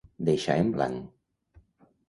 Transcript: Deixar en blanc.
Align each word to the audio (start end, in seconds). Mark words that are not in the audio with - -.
Deixar 0.29 0.55
en 0.61 0.71
blanc. 0.77 1.05